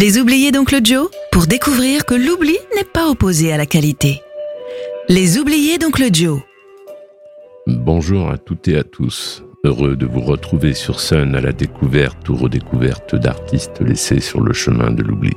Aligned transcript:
Les 0.00 0.18
oubliés 0.18 0.50
d'Oncle 0.50 0.80
Joe 0.82 1.10
pour 1.30 1.46
découvrir 1.46 2.06
que 2.06 2.14
l'oubli 2.14 2.56
n'est 2.74 2.84
pas 2.90 3.10
opposé 3.10 3.52
à 3.52 3.58
la 3.58 3.66
qualité. 3.66 4.22
Les 5.10 5.36
oubliés 5.36 5.76
d'Oncle 5.76 6.08
Joe. 6.10 6.40
Bonjour 7.66 8.30
à 8.30 8.38
toutes 8.38 8.66
et 8.68 8.78
à 8.78 8.82
tous. 8.82 9.44
Heureux 9.62 9.96
de 9.96 10.06
vous 10.06 10.22
retrouver 10.22 10.72
sur 10.72 11.00
Sun 11.00 11.34
à 11.34 11.42
la 11.42 11.52
découverte 11.52 12.26
ou 12.30 12.34
redécouverte 12.34 13.14
d'artistes 13.14 13.82
laissés 13.82 14.20
sur 14.20 14.40
le 14.40 14.54
chemin 14.54 14.90
de 14.90 15.02
l'oubli. 15.02 15.34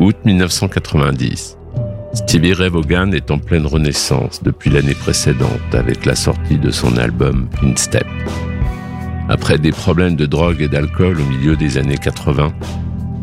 Août 0.00 0.16
1990. 0.24 1.56
Stevie 2.14 2.54
Ray 2.54 2.68
Vaughan 2.68 3.12
est 3.12 3.30
en 3.30 3.38
pleine 3.38 3.66
renaissance 3.66 4.42
depuis 4.42 4.70
l'année 4.70 4.96
précédente 4.96 5.72
avec 5.72 6.04
la 6.04 6.16
sortie 6.16 6.58
de 6.58 6.72
son 6.72 6.96
album 6.96 7.48
In 7.62 7.76
Step. 7.76 8.08
Après 9.28 9.58
des 9.58 9.70
problèmes 9.70 10.16
de 10.16 10.26
drogue 10.26 10.60
et 10.60 10.66
d'alcool 10.66 11.20
au 11.20 11.24
milieu 11.26 11.54
des 11.54 11.78
années 11.78 11.96
80, 11.96 12.52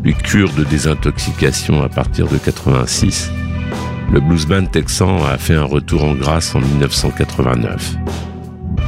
puis 0.02 0.14
cure 0.14 0.52
de 0.52 0.64
désintoxication 0.64 1.82
à 1.82 1.88
partir 1.88 2.28
de 2.28 2.38
86, 2.38 3.30
le 4.12 4.20
blues 4.20 4.46
band 4.46 4.66
texan 4.66 5.24
a 5.24 5.36
fait 5.38 5.54
un 5.54 5.64
retour 5.64 6.04
en 6.04 6.14
grâce 6.14 6.54
en 6.54 6.60
1989. 6.60 7.96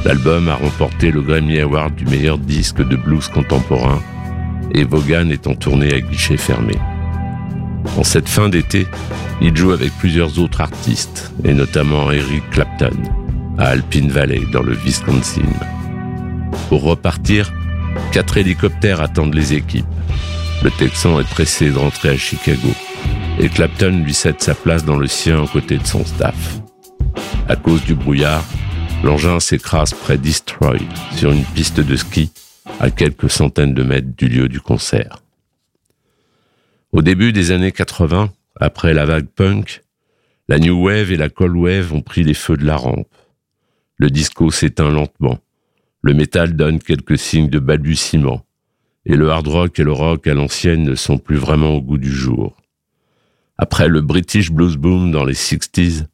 L'album 0.05 0.49
a 0.49 0.55
remporté 0.55 1.11
le 1.11 1.21
Grammy 1.21 1.59
Award 1.59 1.95
du 1.95 2.05
meilleur 2.05 2.37
disque 2.37 2.81
de 2.81 2.95
blues 2.95 3.27
contemporain 3.27 4.01
et 4.73 4.83
Vaughan 4.83 5.29
est 5.29 5.47
en 5.47 5.55
tournée 5.55 5.93
à 5.93 5.99
guichet 5.99 6.37
fermé. 6.37 6.75
En 7.97 8.03
cette 8.03 8.29
fin 8.29 8.49
d'été, 8.49 8.87
il 9.41 9.55
joue 9.55 9.71
avec 9.71 9.91
plusieurs 9.97 10.39
autres 10.39 10.61
artistes, 10.61 11.31
et 11.43 11.53
notamment 11.53 12.11
Eric 12.11 12.49
Clapton, 12.51 12.95
à 13.57 13.69
Alpine 13.69 14.09
Valley, 14.09 14.41
dans 14.51 14.61
le 14.61 14.73
Wisconsin. 14.73 15.41
Pour 16.69 16.83
repartir, 16.83 17.51
quatre 18.11 18.37
hélicoptères 18.37 19.01
attendent 19.01 19.33
les 19.33 19.53
équipes. 19.53 19.85
Le 20.63 20.69
Texan 20.69 21.19
est 21.19 21.27
pressé 21.27 21.71
de 21.71 21.77
rentrer 21.77 22.09
à 22.09 22.17
Chicago 22.17 22.69
et 23.39 23.49
Clapton 23.49 24.03
lui 24.05 24.13
cède 24.13 24.39
sa 24.41 24.53
place 24.53 24.85
dans 24.85 24.97
le 24.97 25.07
sien 25.07 25.41
aux 25.41 25.47
côtés 25.47 25.79
de 25.79 25.87
son 25.87 26.05
staff. 26.05 26.61
À 27.47 27.55
cause 27.55 27.83
du 27.83 27.95
brouillard, 27.95 28.45
l'engin 29.03 29.39
s'écrase 29.39 29.95
près 29.95 30.19
d'Eastroy 30.19 30.77
sur 31.15 31.31
une 31.31 31.45
piste 31.45 31.79
de 31.79 31.95
ski 31.95 32.31
à 32.79 32.91
quelques 32.91 33.31
centaines 33.31 33.73
de 33.73 33.81
mètres 33.81 34.15
du 34.15 34.27
lieu 34.27 34.47
du 34.47 34.59
concert. 34.59 35.23
Au 36.91 37.01
début 37.01 37.33
des 37.33 37.49
années 37.49 37.71
80, 37.71 38.31
après 38.59 38.93
la 38.93 39.05
vague 39.05 39.29
punk, 39.29 39.81
la 40.47 40.59
new 40.59 40.85
wave 40.85 41.11
et 41.11 41.17
la 41.17 41.29
cold 41.29 41.55
wave 41.55 41.91
ont 41.91 42.01
pris 42.01 42.21
les 42.21 42.35
feux 42.35 42.57
de 42.57 42.65
la 42.65 42.75
rampe. 42.75 43.15
Le 43.97 44.11
disco 44.11 44.51
s'éteint 44.51 44.91
lentement. 44.91 45.39
Le 46.03 46.13
métal 46.13 46.55
donne 46.55 46.77
quelques 46.77 47.17
signes 47.17 47.49
de 47.49 47.57
balbutiement 47.57 48.45
et 49.05 49.15
le 49.15 49.31
hard 49.31 49.47
rock 49.47 49.79
et 49.79 49.83
le 49.83 49.91
rock 49.91 50.27
à 50.27 50.33
l'ancienne 50.33 50.83
ne 50.83 50.95
sont 50.95 51.17
plus 51.17 51.37
vraiment 51.37 51.75
au 51.75 51.81
goût 51.81 51.97
du 51.97 52.11
jour. 52.11 52.55
Après 53.57 53.87
le 53.87 54.01
British 54.01 54.51
Blues 54.51 54.77
Boom 54.77 55.11
dans 55.11 55.25
les 55.25 55.33
60s, 55.33 56.05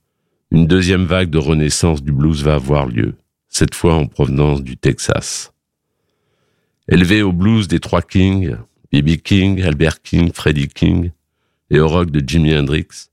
une 0.51 0.67
deuxième 0.67 1.05
vague 1.05 1.29
de 1.29 1.37
renaissance 1.37 2.01
du 2.01 2.11
blues 2.11 2.43
va 2.43 2.55
avoir 2.55 2.87
lieu, 2.87 3.15
cette 3.49 3.75
fois 3.75 3.95
en 3.95 4.05
provenance 4.05 4.63
du 4.63 4.77
Texas. 4.77 5.53
Élevé 6.89 7.21
au 7.21 7.33
blues 7.33 7.67
des 7.67 7.79
trois 7.79 8.01
Kings, 8.01 8.55
B.B. 8.93 9.17
King, 9.17 9.61
Albert 9.61 10.01
King, 10.01 10.31
Freddie 10.33 10.69
King, 10.69 11.11
et 11.69 11.79
au 11.79 11.87
rock 11.87 12.11
de 12.11 12.23
Jimi 12.25 12.57
Hendrix, 12.57 13.09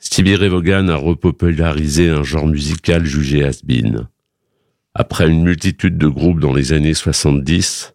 Stevie 0.00 0.36
Ray 0.36 0.48
Vaughan 0.48 0.88
a 0.88 0.96
repopularisé 0.96 2.08
un 2.08 2.22
genre 2.22 2.46
musical 2.46 3.04
jugé 3.04 3.44
has-been. 3.44 4.08
Après 4.94 5.28
une 5.28 5.42
multitude 5.42 5.98
de 5.98 6.08
groupes 6.08 6.40
dans 6.40 6.52
les 6.52 6.72
années 6.72 6.94
70, 6.94 7.94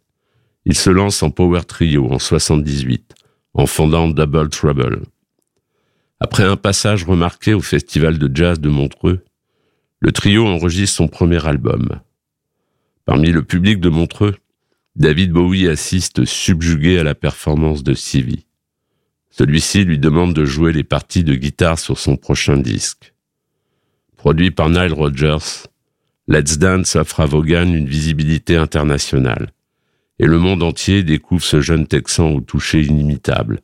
il 0.65 0.75
se 0.75 0.89
lance 0.89 1.23
en 1.23 1.31
power 1.31 1.63
trio 1.65 2.11
en 2.11 2.19
78, 2.19 3.15
en 3.53 3.65
fondant 3.65 4.07
Double 4.07 4.49
Trouble. 4.49 5.03
Après 6.19 6.43
un 6.43 6.55
passage 6.55 7.03
remarqué 7.03 7.53
au 7.53 7.61
Festival 7.61 8.17
de 8.17 8.33
jazz 8.33 8.59
de 8.59 8.69
Montreux, 8.69 9.25
le 9.99 10.11
trio 10.11 10.45
enregistre 10.47 10.97
son 10.97 11.07
premier 11.07 11.45
album. 11.45 11.99
Parmi 13.05 13.31
le 13.31 13.43
public 13.43 13.81
de 13.81 13.89
Montreux, 13.89 14.35
David 14.95 15.31
Bowie 15.31 15.67
assiste 15.67 16.23
subjugué 16.23 16.99
à 16.99 17.03
la 17.03 17.15
performance 17.15 17.83
de 17.83 17.93
Stevie. 17.93 18.45
Celui-ci 19.31 19.83
lui 19.83 19.97
demande 19.99 20.33
de 20.33 20.45
jouer 20.45 20.71
les 20.71 20.83
parties 20.83 21.23
de 21.23 21.33
guitare 21.33 21.79
sur 21.79 21.97
son 21.97 22.15
prochain 22.15 22.57
disque. 22.57 23.13
Produit 24.15 24.51
par 24.51 24.69
Nile 24.69 24.93
Rodgers, 24.93 25.67
Let's 26.27 26.57
Dance 26.57 26.95
offre 26.95 27.19
à 27.19 27.25
Vaughan 27.25 27.73
une 27.73 27.87
visibilité 27.87 28.55
internationale 28.55 29.51
et 30.19 30.25
le 30.25 30.37
monde 30.37 30.63
entier 30.63 31.03
découvre 31.03 31.43
ce 31.43 31.61
jeune 31.61 31.87
Texan 31.87 32.31
au 32.31 32.41
toucher 32.41 32.81
inimitable, 32.81 33.61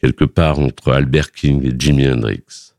quelque 0.00 0.24
part 0.24 0.58
entre 0.58 0.92
Albert 0.92 1.32
King 1.32 1.64
et 1.64 1.74
Jimi 1.78 2.08
Hendrix. 2.08 2.74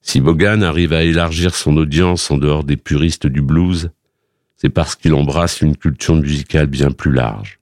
Si 0.00 0.20
Bogan 0.20 0.62
arrive 0.62 0.94
à 0.94 1.02
élargir 1.02 1.54
son 1.54 1.76
audience 1.76 2.30
en 2.30 2.38
dehors 2.38 2.64
des 2.64 2.76
puristes 2.76 3.26
du 3.26 3.42
blues, 3.42 3.90
c'est 4.56 4.70
parce 4.70 4.96
qu'il 4.96 5.14
embrasse 5.14 5.60
une 5.60 5.76
culture 5.76 6.16
musicale 6.16 6.66
bien 6.66 6.90
plus 6.90 7.12
large. 7.12 7.60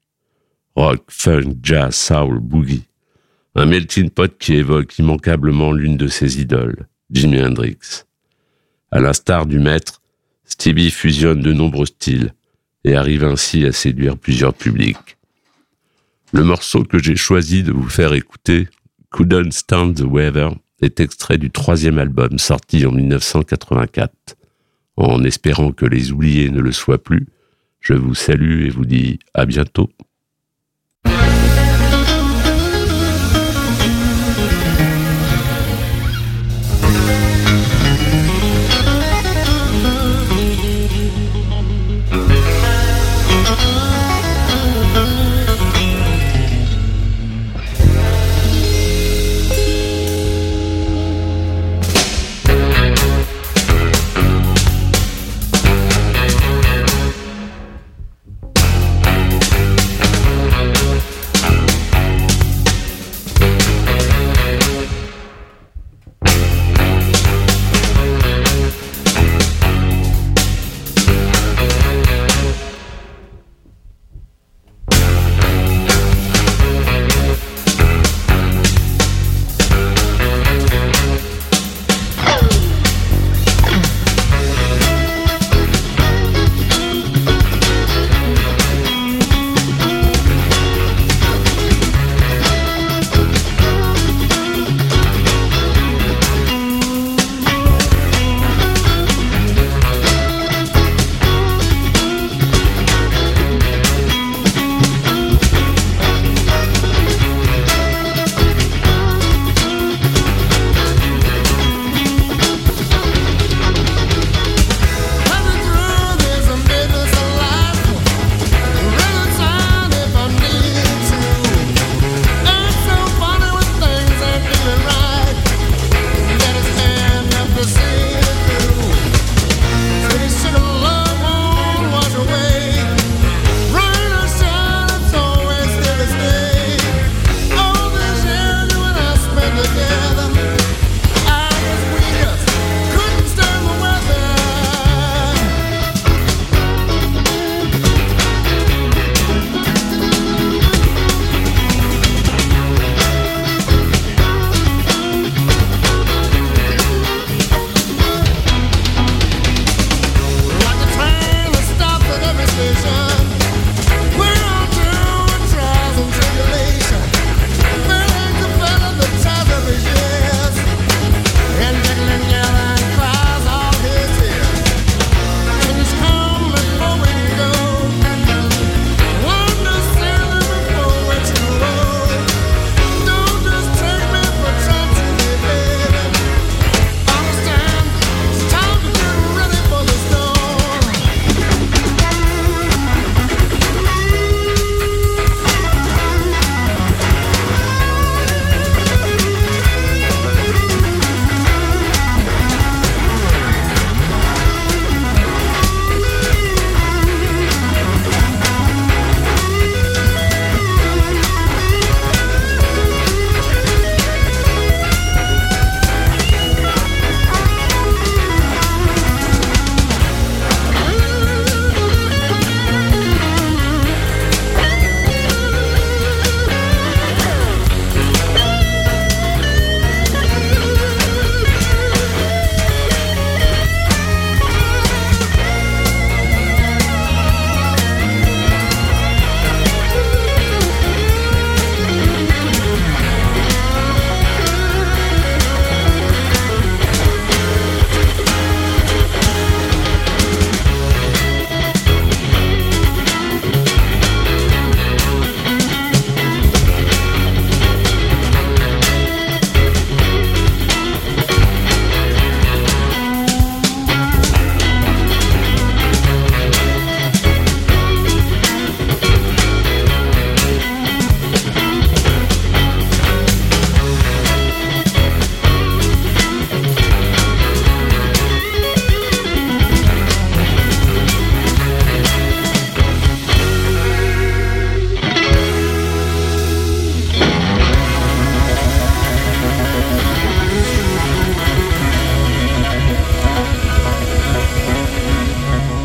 Rock, 0.77 1.05
funk, 1.09 1.57
jazz, 1.63 1.95
soul, 1.95 2.39
boogie. 2.39 2.84
Un 3.55 3.67
melting 3.67 4.11
pot 4.11 4.37
qui 4.39 4.55
évoque 4.55 4.99
immanquablement 4.99 5.73
l'une 5.73 5.97
de 5.97 6.07
ses 6.07 6.41
idoles, 6.41 6.87
Jimi 7.11 7.43
Hendrix. 7.43 8.05
À 8.91 9.01
l'instar 9.01 9.47
du 9.47 9.59
maître, 9.59 10.01
Stevie 10.45 10.91
fusionne 10.91 11.41
de 11.41 11.53
nombreux 11.53 11.87
styles, 11.87 12.33
et 12.86 12.94
arrive 12.94 13.24
ainsi 13.24 13.66
à 13.66 13.72
séduire 13.72 14.16
plusieurs 14.16 14.54
publics. 14.54 15.19
Le 16.32 16.44
morceau 16.44 16.84
que 16.84 17.02
j'ai 17.02 17.16
choisi 17.16 17.64
de 17.64 17.72
vous 17.72 17.88
faire 17.88 18.14
écouter, 18.14 18.69
Couldn't 19.10 19.50
Stand 19.50 19.97
the 19.97 20.04
Weather, 20.04 20.54
est 20.80 21.00
extrait 21.00 21.36
du 21.36 21.50
troisième 21.50 21.98
album 21.98 22.38
sorti 22.38 22.86
en 22.86 22.92
1984. 22.92 24.36
En 24.97 25.24
espérant 25.24 25.72
que 25.72 25.84
les 25.84 26.12
oubliés 26.12 26.48
ne 26.50 26.60
le 26.60 26.72
soient 26.72 27.02
plus, 27.02 27.26
je 27.80 27.94
vous 27.94 28.14
salue 28.14 28.66
et 28.66 28.70
vous 28.70 28.84
dis 28.86 29.18
à 29.34 29.47
bientôt. 29.47 29.91